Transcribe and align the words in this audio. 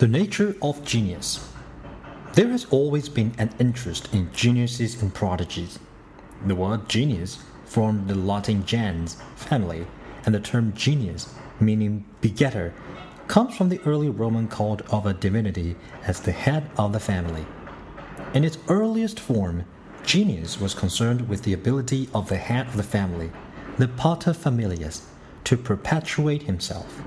The 0.00 0.08
nature 0.08 0.56
of 0.62 0.82
genius. 0.82 1.46
There 2.32 2.48
has 2.48 2.64
always 2.70 3.10
been 3.10 3.34
an 3.36 3.52
interest 3.58 4.08
in 4.14 4.32
geniuses 4.32 5.02
and 5.02 5.12
prodigies. 5.12 5.78
The 6.46 6.54
word 6.54 6.88
genius, 6.88 7.44
from 7.66 8.06
the 8.06 8.14
Latin 8.14 8.64
gens, 8.64 9.18
family, 9.36 9.86
and 10.24 10.34
the 10.34 10.40
term 10.40 10.72
genius, 10.72 11.34
meaning 11.60 12.06
begetter, 12.22 12.72
comes 13.28 13.54
from 13.54 13.68
the 13.68 13.82
early 13.84 14.08
Roman 14.08 14.48
cult 14.48 14.80
of 14.90 15.04
a 15.04 15.12
divinity 15.12 15.76
as 16.06 16.18
the 16.18 16.32
head 16.32 16.70
of 16.78 16.94
the 16.94 16.98
family. 16.98 17.44
In 18.32 18.42
its 18.42 18.56
earliest 18.68 19.20
form, 19.20 19.66
genius 20.02 20.58
was 20.58 20.72
concerned 20.72 21.28
with 21.28 21.42
the 21.42 21.52
ability 21.52 22.08
of 22.14 22.30
the 22.30 22.38
head 22.38 22.68
of 22.68 22.78
the 22.78 22.82
family, 22.82 23.30
the 23.76 23.88
pater 23.88 24.32
familias, 24.32 25.02
to 25.44 25.58
perpetuate 25.58 26.44
himself. 26.44 27.02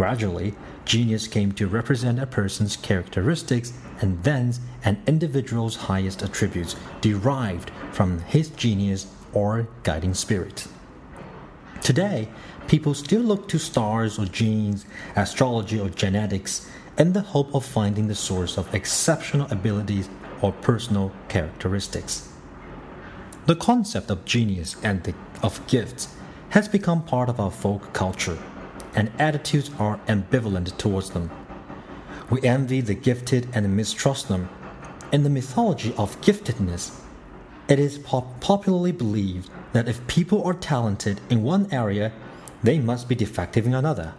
Gradually, 0.00 0.54
genius 0.86 1.28
came 1.28 1.52
to 1.52 1.66
represent 1.66 2.18
a 2.18 2.26
person's 2.26 2.74
characteristics 2.74 3.74
and 4.00 4.24
thence 4.24 4.58
an 4.82 5.02
individual's 5.06 5.76
highest 5.76 6.22
attributes 6.22 6.74
derived 7.02 7.70
from 7.92 8.20
his 8.20 8.48
genius 8.48 9.08
or 9.34 9.68
guiding 9.82 10.14
spirit. 10.14 10.66
Today, 11.82 12.30
people 12.66 12.94
still 12.94 13.20
look 13.20 13.46
to 13.48 13.58
stars 13.58 14.18
or 14.18 14.24
genes, 14.24 14.86
astrology 15.16 15.78
or 15.78 15.90
genetics 15.90 16.66
in 16.96 17.12
the 17.12 17.20
hope 17.20 17.54
of 17.54 17.66
finding 17.66 18.08
the 18.08 18.14
source 18.14 18.56
of 18.56 18.74
exceptional 18.74 19.48
abilities 19.50 20.08
or 20.40 20.50
personal 20.50 21.12
characteristics. 21.28 22.32
The 23.44 23.56
concept 23.56 24.10
of 24.10 24.24
genius 24.24 24.76
and 24.82 25.04
the, 25.04 25.12
of 25.42 25.60
gifts 25.66 26.08
has 26.56 26.68
become 26.68 27.02
part 27.02 27.28
of 27.28 27.38
our 27.38 27.50
folk 27.50 27.92
culture 27.92 28.38
and 28.94 29.10
attitudes 29.18 29.70
are 29.78 29.98
ambivalent 30.06 30.76
towards 30.78 31.10
them. 31.10 31.30
We 32.30 32.42
envy 32.42 32.80
the 32.80 32.94
gifted 32.94 33.48
and 33.52 33.76
mistrust 33.76 34.28
them. 34.28 34.48
In 35.12 35.24
the 35.24 35.30
mythology 35.30 35.94
of 35.98 36.20
giftedness, 36.20 37.00
it 37.68 37.78
is 37.78 37.98
pop- 37.98 38.40
popularly 38.40 38.92
believed 38.92 39.50
that 39.72 39.88
if 39.88 40.06
people 40.06 40.44
are 40.44 40.54
talented 40.54 41.20
in 41.28 41.42
one 41.42 41.68
area, 41.72 42.12
they 42.62 42.78
must 42.78 43.08
be 43.08 43.14
defective 43.14 43.66
in 43.66 43.74
another. 43.74 44.14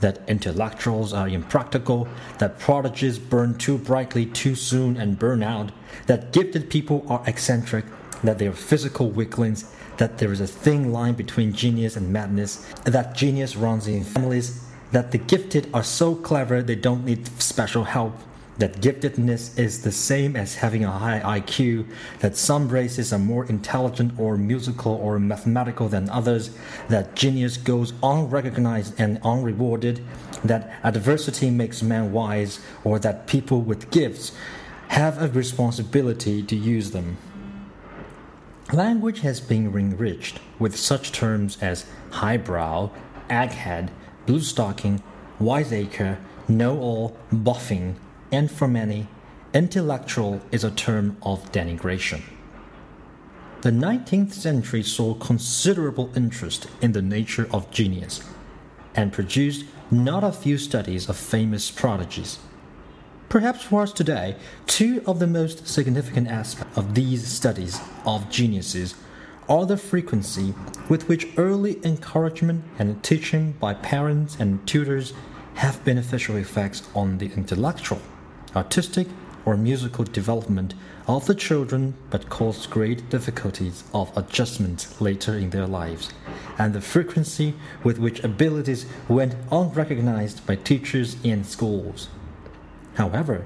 That 0.00 0.20
intellectuals 0.28 1.12
are 1.12 1.28
impractical, 1.28 2.06
that 2.38 2.58
prodigies 2.58 3.18
burn 3.18 3.58
too 3.58 3.78
brightly 3.78 4.26
too 4.26 4.54
soon 4.54 4.96
and 4.96 5.18
burn 5.18 5.42
out, 5.42 5.72
that 6.06 6.32
gifted 6.32 6.70
people 6.70 7.04
are 7.08 7.22
eccentric, 7.26 7.84
that 8.22 8.38
they 8.38 8.46
are 8.46 8.52
physical 8.52 9.10
weaklings, 9.10 9.72
that 9.98 10.18
there 10.18 10.32
is 10.32 10.40
a 10.40 10.46
thin 10.46 10.92
line 10.92 11.14
between 11.14 11.52
genius 11.52 11.96
and 11.96 12.12
madness, 12.12 12.64
that 12.84 13.14
genius 13.14 13.56
runs 13.56 13.86
in 13.86 14.04
families, 14.04 14.64
that 14.92 15.10
the 15.10 15.18
gifted 15.18 15.68
are 15.74 15.84
so 15.84 16.14
clever 16.14 16.62
they 16.62 16.74
don't 16.74 17.04
need 17.04 17.26
special 17.40 17.84
help, 17.84 18.14
that 18.58 18.80
giftedness 18.80 19.56
is 19.58 19.82
the 19.82 19.92
same 19.92 20.34
as 20.34 20.56
having 20.56 20.84
a 20.84 20.90
high 20.90 21.40
IQ, 21.40 21.86
that 22.20 22.36
some 22.36 22.68
races 22.68 23.12
are 23.12 23.18
more 23.18 23.44
intelligent 23.46 24.18
or 24.18 24.36
musical 24.36 24.94
or 24.94 25.18
mathematical 25.18 25.88
than 25.88 26.08
others, 26.10 26.50
that 26.88 27.14
genius 27.14 27.56
goes 27.56 27.92
unrecognized 28.02 28.98
and 28.98 29.20
unrewarded, 29.22 30.04
that 30.44 30.78
adversity 30.82 31.50
makes 31.50 31.82
man 31.82 32.12
wise, 32.12 32.60
or 32.82 32.98
that 32.98 33.26
people 33.26 33.60
with 33.60 33.90
gifts 33.90 34.32
have 34.88 35.22
a 35.22 35.28
responsibility 35.28 36.42
to 36.42 36.56
use 36.56 36.90
them. 36.90 37.16
Language 38.72 39.20
has 39.20 39.40
been 39.40 39.74
enriched 39.74 40.40
with 40.58 40.76
such 40.76 41.10
terms 41.10 41.56
as 41.62 41.86
highbrow, 42.10 42.90
egghead, 43.30 43.88
bluestocking, 44.26 45.02
wiseacre, 45.40 46.18
know-all, 46.48 47.16
boffin, 47.32 47.96
and 48.30 48.50
for 48.50 48.68
many, 48.68 49.08
intellectual 49.54 50.42
is 50.52 50.64
a 50.64 50.70
term 50.70 51.16
of 51.22 51.50
denigration. 51.50 52.20
The 53.62 53.70
19th 53.70 54.34
century 54.34 54.82
saw 54.82 55.14
considerable 55.14 56.12
interest 56.14 56.68
in 56.82 56.92
the 56.92 57.00
nature 57.00 57.48
of 57.50 57.70
genius 57.70 58.20
and 58.94 59.14
produced 59.14 59.64
not 59.90 60.22
a 60.22 60.30
few 60.30 60.58
studies 60.58 61.08
of 61.08 61.16
famous 61.16 61.70
prodigies. 61.70 62.38
Perhaps 63.28 63.64
for 63.64 63.82
us 63.82 63.92
today, 63.92 64.36
two 64.66 65.02
of 65.06 65.18
the 65.18 65.26
most 65.26 65.68
significant 65.68 66.28
aspects 66.28 66.78
of 66.78 66.94
these 66.94 67.26
studies 67.26 67.78
of 68.06 68.30
geniuses 68.30 68.94
are 69.50 69.66
the 69.66 69.76
frequency 69.76 70.54
with 70.88 71.08
which 71.10 71.28
early 71.36 71.78
encouragement 71.84 72.64
and 72.78 73.02
teaching 73.02 73.52
by 73.60 73.74
parents 73.74 74.38
and 74.40 74.66
tutors 74.66 75.12
have 75.56 75.84
beneficial 75.84 76.36
effects 76.36 76.88
on 76.94 77.18
the 77.18 77.30
intellectual, 77.34 78.00
artistic, 78.56 79.06
or 79.44 79.58
musical 79.58 80.04
development 80.04 80.72
of 81.06 81.26
the 81.26 81.34
children 81.34 81.94
but 82.08 82.30
cause 82.30 82.66
great 82.66 83.10
difficulties 83.10 83.84
of 83.92 84.10
adjustment 84.16 84.88
later 85.02 85.36
in 85.36 85.50
their 85.50 85.66
lives, 85.66 86.08
and 86.58 86.72
the 86.72 86.80
frequency 86.80 87.54
with 87.84 87.98
which 87.98 88.24
abilities 88.24 88.86
went 89.06 89.34
unrecognized 89.52 90.46
by 90.46 90.56
teachers 90.56 91.22
in 91.22 91.44
schools. 91.44 92.08
However, 92.98 93.44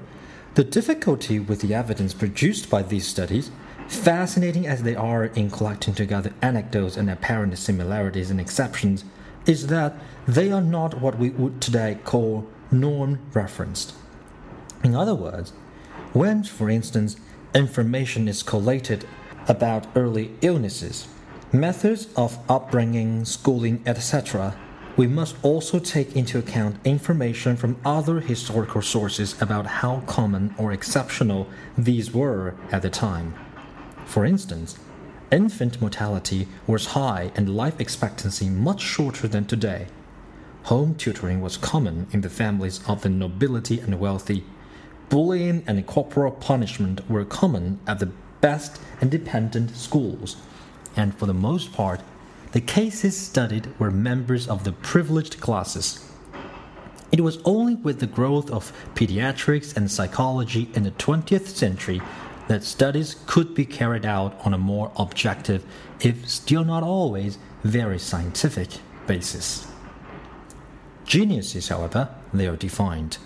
the 0.55 0.65
difficulty 0.65 1.39
with 1.39 1.61
the 1.61 1.75
evidence 1.75 2.15
produced 2.15 2.71
by 2.71 2.83
these 2.83 3.07
studies, 3.07 3.51
fascinating 3.87 4.67
as 4.67 4.83
they 4.83 4.97
are 4.97 5.27
in 5.27 5.51
collecting 5.51 5.93
together 5.93 6.33
anecdotes 6.41 6.97
and 6.97 7.11
apparent 7.11 7.57
similarities 7.59 8.31
and 8.31 8.41
exceptions, 8.41 9.05
is 9.45 9.67
that 9.67 9.95
they 10.27 10.51
are 10.51 10.63
not 10.63 11.03
what 11.03 11.19
we 11.19 11.29
would 11.31 11.61
today 11.61 11.99
call 12.03 12.49
norm 12.71 13.19
referenced. 13.35 13.93
In 14.83 14.95
other 14.95 15.15
words, 15.15 15.51
when, 16.15 16.45
for 16.45 16.71
instance, 16.71 17.17
information 17.55 18.29
is 18.29 18.43
collated 18.43 19.05
about 19.49 19.87
early 19.95 20.33
illnesses, 20.41 21.09
methods 21.53 22.09
of 22.17 22.39
upbringing, 22.49 23.27
schooling, 23.27 23.83
etc., 23.85 24.57
we 24.97 25.07
must 25.07 25.37
also 25.43 25.79
take 25.79 26.15
into 26.15 26.39
account 26.39 26.77
information 26.85 27.57
from 27.57 27.77
other 27.85 28.21
historical 28.21 28.83
sources 28.83 29.41
about 29.41 29.67
how 29.67 30.01
common 30.07 30.55
or 30.59 30.73
exceptional 30.73 31.49
these 31.79 32.13
were 32.13 32.55
at 32.71 32.83
the 32.83 32.91
time. 32.91 33.35
For 34.05 34.27
instance, 34.27 34.79
infant 35.31 35.81
mortality 35.81 36.47
was 36.67 36.87
high 36.87 37.33
and 37.35 37.57
life 37.57 37.81
expectancy 37.81 38.51
much 38.51 38.83
shorter 38.83 39.27
than 39.27 39.47
today. 39.47 39.87
Home 40.65 40.95
tutoring 40.95 41.41
was 41.41 41.57
common 41.57 42.07
in 42.13 42.21
the 42.21 42.29
families 42.29 42.81
of 42.87 43.03
the 43.03 43.09
nobility 43.09 43.81
and 43.81 43.99
wealthy. 43.99 44.45
Bullying 45.09 45.65
and 45.67 45.87
corporal 45.87 46.33
punishment 46.33 47.09
were 47.11 47.25
common 47.25 47.81
at 47.87 47.99
the 47.99 48.11
best 48.43 48.81
independent 49.01 49.75
schools, 49.75 50.37
and 50.97 51.17
for 51.17 51.27
the 51.27 51.35
most 51.35 51.73
part, 51.73 52.01
the 52.53 52.61
cases 52.61 53.17
studied 53.17 53.69
were 53.79 53.91
members 53.91 54.47
of 54.47 54.65
the 54.65 54.73
privileged 54.73 55.41
classes. 55.41 56.09
It 57.11 57.23
was 57.23 57.39
only 57.45 57.75
with 57.75 58.01
the 58.01 58.07
growth 58.07 58.51
of 58.51 58.73
pediatrics 58.95 59.77
and 59.77 59.91
psychology 59.91 60.71
in 60.75 60.83
the 60.83 60.91
20th 60.93 61.49
century 61.49 62.01
that 62.49 62.63
studies 62.63 63.17
could 63.27 63.55
be 63.55 63.65
carried 63.65 64.05
out 64.05 64.39
on 64.45 64.53
a 64.53 64.59
more 64.59 64.93
objective, 64.97 65.65
if 66.01 66.29
still 66.29 66.65
not 66.65 66.83
always 66.83 67.39
very 67.63 67.99
scientific, 67.99 68.69
basis. 69.07 69.67
Geniuses, 71.05 71.69
however, 71.69 72.09
they 72.33 72.47
are 72.47 72.57
defined, 72.57 73.19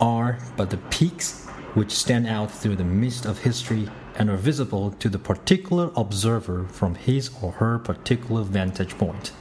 are 0.00 0.38
but 0.56 0.70
the 0.70 0.76
peaks 0.76 1.46
which 1.74 1.92
stand 1.92 2.26
out 2.26 2.50
through 2.50 2.76
the 2.76 2.84
mist 2.84 3.24
of 3.24 3.38
history 3.38 3.88
and 4.20 4.28
are 4.28 4.36
visible 4.36 4.90
to 4.90 5.08
the 5.08 5.18
particular 5.18 5.90
observer 5.96 6.66
from 6.66 6.94
his 6.94 7.30
or 7.40 7.52
her 7.52 7.78
particular 7.78 8.42
vantage 8.42 8.98
point. 8.98 9.32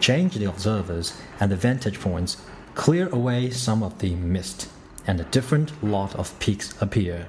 Change 0.00 0.34
the 0.34 0.48
observers 0.48 1.16
and 1.38 1.52
the 1.52 1.56
vantage 1.56 2.00
points, 2.00 2.38
clear 2.74 3.08
away 3.10 3.48
some 3.48 3.84
of 3.84 4.00
the 4.00 4.16
mist, 4.16 4.68
and 5.06 5.20
a 5.20 5.30
different 5.30 5.84
lot 5.84 6.16
of 6.16 6.36
peaks 6.40 6.74
appear. 6.82 7.28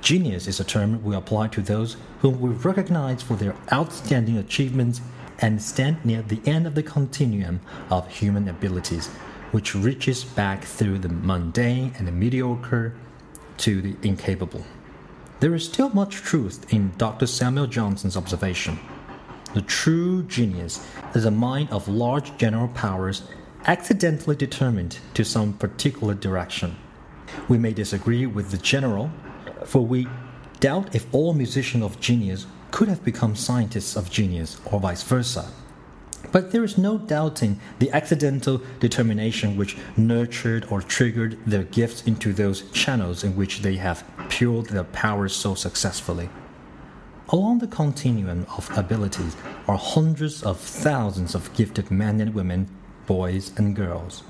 Genius 0.00 0.46
is 0.46 0.60
a 0.60 0.64
term 0.64 1.04
we 1.04 1.14
apply 1.14 1.48
to 1.48 1.60
those 1.60 1.98
whom 2.20 2.40
we 2.40 2.48
recognize 2.48 3.20
for 3.20 3.36
their 3.36 3.54
outstanding 3.70 4.38
achievements 4.38 5.02
and 5.40 5.60
stand 5.60 6.02
near 6.06 6.22
the 6.22 6.40
end 6.46 6.66
of 6.66 6.74
the 6.74 6.82
continuum 6.82 7.60
of 7.90 8.08
human 8.08 8.48
abilities, 8.48 9.08
which 9.50 9.74
reaches 9.74 10.24
back 10.24 10.64
through 10.64 11.00
the 11.00 11.10
mundane 11.10 11.92
and 11.98 12.08
the 12.08 12.12
mediocre 12.12 12.94
to 13.58 13.82
the 13.82 13.94
incapable. 14.02 14.64
There 15.40 15.54
is 15.54 15.64
still 15.64 15.88
much 15.88 16.16
truth 16.16 16.70
in 16.70 16.92
Dr. 16.98 17.26
Samuel 17.26 17.66
Johnson's 17.66 18.14
observation. 18.14 18.78
The 19.54 19.62
true 19.62 20.22
genius 20.24 20.86
is 21.14 21.24
a 21.24 21.30
mind 21.30 21.70
of 21.70 21.88
large 21.88 22.36
general 22.36 22.68
powers 22.68 23.22
accidentally 23.64 24.36
determined 24.36 24.98
to 25.14 25.24
some 25.24 25.54
particular 25.54 26.12
direction. 26.12 26.76
We 27.48 27.56
may 27.56 27.72
disagree 27.72 28.26
with 28.26 28.50
the 28.50 28.58
general, 28.58 29.10
for 29.64 29.80
we 29.80 30.06
doubt 30.60 30.94
if 30.94 31.06
all 31.10 31.32
musicians 31.32 31.84
of 31.84 31.98
genius 32.00 32.46
could 32.70 32.88
have 32.88 33.02
become 33.02 33.34
scientists 33.34 33.96
of 33.96 34.10
genius 34.10 34.60
or 34.66 34.78
vice 34.78 35.02
versa. 35.02 35.50
But 36.32 36.52
there 36.52 36.64
is 36.64 36.78
no 36.78 36.96
doubting 36.96 37.58
the 37.78 37.90
accidental 37.90 38.60
determination 38.78 39.56
which 39.56 39.76
nurtured 39.96 40.66
or 40.70 40.80
triggered 40.80 41.38
their 41.44 41.64
gifts 41.64 42.06
into 42.06 42.32
those 42.32 42.70
channels 42.70 43.24
in 43.24 43.34
which 43.36 43.62
they 43.62 43.76
have 43.76 44.04
fueled 44.28 44.68
their 44.68 44.84
powers 44.84 45.34
so 45.34 45.54
successfully. 45.54 46.30
Along 47.30 47.58
the 47.58 47.66
continuum 47.66 48.46
of 48.56 48.76
abilities 48.76 49.36
are 49.68 49.76
hundreds 49.76 50.42
of 50.42 50.58
thousands 50.58 51.34
of 51.34 51.52
gifted 51.54 51.90
men 51.90 52.20
and 52.20 52.34
women, 52.34 52.68
boys 53.06 53.52
and 53.56 53.74
girls. 53.74 54.22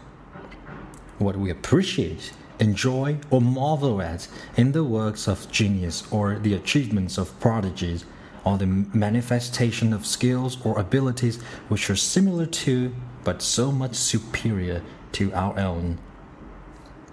What 1.19 1.37
we 1.37 1.51
appreciate, 1.51 2.33
enjoy, 2.59 3.19
or 3.31 3.41
marvel 3.41 4.01
at 4.03 4.29
in 4.57 4.73
the 4.73 4.85
works 4.85 5.29
of 5.29 5.51
genius 5.51 6.05
or 6.11 6.39
the 6.39 6.55
achievements 6.55 7.19
of 7.19 7.39
prodigies 7.41 8.05
or 8.45 8.59
the 8.59 8.67
manifestation 8.67 9.93
of 9.93 10.07
skills 10.07 10.59
or 10.65 10.79
abilities 10.79 11.41
which 11.69 11.91
are 11.91 11.97
similar 11.97 12.47
to, 12.47 12.95
but 13.25 13.43
so 13.43 13.71
much 13.71 13.95
superior 13.95 14.83
to 15.13 15.33
our 15.33 15.59
own. 15.59 15.99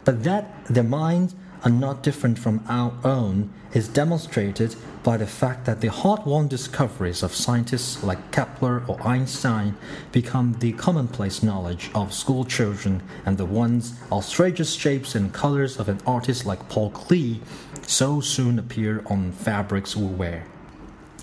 But 0.06 0.24
that 0.24 0.66
their 0.66 0.84
minds 0.84 1.36
are 1.64 1.72
not 1.72 2.04
different 2.04 2.40
from 2.40 2.64
our 2.70 2.94
own 3.04 3.52
is 3.74 3.88
demonstrated 3.88 4.76
by 5.04 5.18
the 5.18 5.28
fact 5.28 5.66
that 5.66 5.82
the 5.82 5.88
hard 5.88 6.26
won 6.26 6.48
discoveries 6.48 7.24
of 7.24 7.34
scientists 7.34 8.04
like 8.04 8.32
Kepler 8.32 8.84
or 8.88 9.02
Einstein 9.08 9.76
become 10.12 10.54
the 10.60 10.74
commonplace 10.74 11.42
knowledge 11.42 11.90
of 11.96 12.14
school 12.14 12.44
children, 12.46 13.02
and 13.26 13.38
the 13.38 13.46
ones, 13.46 13.94
outrageous 14.12 14.74
shapes 14.74 15.16
and 15.16 15.34
colors 15.34 15.80
of 15.80 15.90
an 15.90 16.00
artist 16.06 16.46
like 16.46 16.68
Paul 16.70 16.92
Klee, 16.92 17.40
so 17.84 18.20
soon 18.20 18.60
appear 18.60 19.04
on 19.08 19.32
fabrics 19.32 19.96
we 19.96 20.08
wear. 20.08 20.46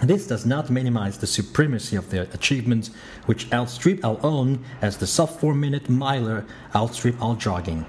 This 0.02 0.26
does 0.26 0.44
not 0.44 0.70
minimize 0.70 1.18
the 1.18 1.26
supremacy 1.26 1.96
of 1.96 2.10
their 2.10 2.24
achievements, 2.32 2.90
which 3.26 3.50
outstrip 3.52 4.04
our 4.04 4.18
own 4.22 4.64
as 4.82 4.96
the 4.96 5.06
sub 5.06 5.30
4 5.30 5.54
minute 5.54 5.88
miler 5.88 6.44
outstrip 6.74 7.20
our 7.22 7.36
jogging. 7.36 7.86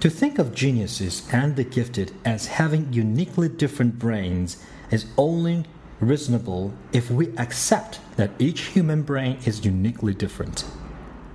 To 0.00 0.10
think 0.10 0.38
of 0.38 0.54
geniuses 0.54 1.28
and 1.32 1.56
the 1.56 1.64
gifted 1.64 2.12
as 2.24 2.46
having 2.46 2.92
uniquely 2.92 3.48
different 3.48 3.98
brains 3.98 4.62
is 4.90 5.06
only 5.16 5.64
reasonable 6.00 6.74
if 6.92 7.10
we 7.10 7.28
accept 7.38 8.00
that 8.16 8.32
each 8.38 8.62
human 8.62 9.02
brain 9.02 9.38
is 9.44 9.64
uniquely 9.64 10.12
different. 10.12 10.64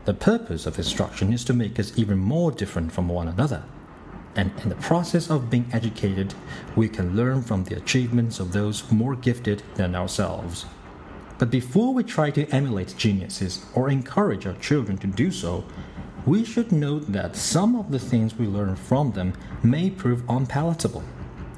The 0.06 0.14
purpose 0.14 0.66
of 0.66 0.78
instruction 0.78 1.34
is 1.34 1.44
to 1.46 1.54
make 1.54 1.80
us 1.80 1.98
even 1.98 2.18
more 2.18 2.52
different 2.52 2.92
from 2.92 3.08
one 3.08 3.28
another 3.28 3.64
and 4.38 4.52
in 4.62 4.70
the 4.70 4.76
process 4.76 5.30
of 5.30 5.50
being 5.50 5.68
educated, 5.74 6.34
we 6.76 6.88
can 6.88 7.16
learn 7.16 7.42
from 7.42 7.64
the 7.64 7.76
achievements 7.76 8.40
of 8.40 8.54
those 8.54 8.90
more 8.92 9.16
gifted 9.16 9.64
than 9.76 9.96
ourselves. 9.96 10.66
But 11.40 11.50
before 11.50 11.94
we 11.94 12.04
try 12.04 12.30
to 12.32 12.48
emulate 12.50 12.96
geniuses 12.98 13.66
or 13.74 13.90
encourage 13.90 14.46
our 14.46 14.54
children 14.54 14.98
to 15.00 15.08
do 15.08 15.32
so, 15.32 15.66
we 16.26 16.46
should 16.46 16.72
note 16.72 17.12
that 17.12 17.36
some 17.36 17.76
of 17.76 17.92
the 17.92 18.00
things 18.00 18.36
we 18.36 18.48
learn 18.48 18.76
from 18.76 19.12
them 19.12 19.34
may 19.64 19.90
prove 19.90 20.24
unpalatable. 20.30 21.04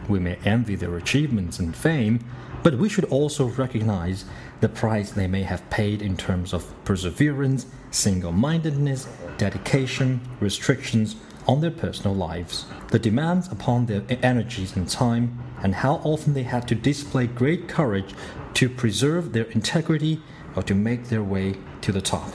We 0.08 0.20
may 0.20 0.38
envy 0.46 0.76
their 0.76 0.96
achievements 0.98 1.60
and 1.60 1.76
fame, 1.76 2.20
but 2.64 2.78
we 2.78 2.90
should 2.90 3.06
also 3.06 3.48
recognize 3.48 4.26
the 4.62 4.70
price 4.70 5.12
they 5.12 5.28
may 5.28 5.44
have 5.44 5.70
paid 5.70 6.02
in 6.02 6.16
terms 6.16 6.54
of 6.54 6.66
perseverance, 6.86 7.66
single 7.92 8.32
mindedness, 8.32 9.08
dedication, 9.38 10.22
restrictions, 10.40 11.16
on 11.50 11.62
their 11.62 11.72
personal 11.72 12.16
lives, 12.16 12.68
the 12.90 13.00
demands 13.00 13.48
upon 13.52 13.88
their 13.88 14.04
energies 14.22 14.76
and 14.76 14.88
time, 14.88 15.36
and 15.64 15.74
how 15.74 15.96
often 16.04 16.36
they 16.36 16.44
had 16.44 16.68
to 16.68 16.76
display 16.76 17.26
great 17.26 17.68
courage 17.68 18.14
to 18.54 18.70
preserve 18.70 19.34
their 19.34 19.46
integrity 19.46 20.22
or 20.56 20.62
to 20.62 20.76
make 20.76 21.06
their 21.06 21.24
way 21.24 21.56
to 21.82 21.92
the 21.92 22.02
top. 22.02 22.32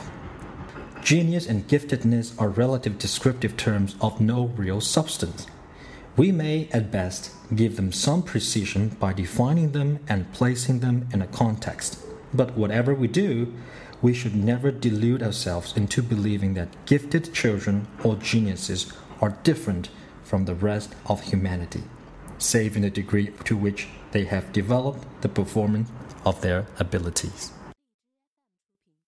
Genius 1.00 1.46
and 1.46 1.68
giftedness 1.68 2.34
are 2.40 2.48
relative 2.48 2.98
descriptive 2.98 3.56
terms 3.56 3.94
of 4.00 4.20
no 4.20 4.46
real 4.56 4.80
substance. 4.80 5.46
We 6.16 6.32
may, 6.32 6.68
at 6.72 6.90
best, 6.90 7.30
give 7.54 7.76
them 7.76 7.92
some 7.92 8.22
precision 8.24 8.88
by 8.98 9.12
defining 9.12 9.70
them 9.70 10.00
and 10.08 10.32
placing 10.32 10.80
them 10.80 11.06
in 11.12 11.22
a 11.22 11.28
context. 11.28 12.00
But 12.32 12.56
whatever 12.56 12.92
we 12.92 13.06
do, 13.06 13.54
we 14.04 14.12
should 14.12 14.36
never 14.36 14.70
delude 14.70 15.22
ourselves 15.22 15.74
into 15.78 16.02
believing 16.02 16.52
that 16.52 16.68
gifted 16.84 17.32
children 17.32 17.86
or 18.02 18.14
geniuses 18.16 18.92
are 19.22 19.38
different 19.42 19.88
from 20.22 20.44
the 20.44 20.54
rest 20.54 20.94
of 21.06 21.22
humanity, 21.22 21.82
save 22.36 22.76
in 22.76 22.82
the 22.82 22.90
degree 22.90 23.28
to 23.44 23.56
which 23.56 23.88
they 24.12 24.26
have 24.26 24.52
developed 24.52 25.02
the 25.22 25.28
performance 25.30 25.88
of 26.26 26.38
their 26.42 26.66
abilities. 26.78 27.52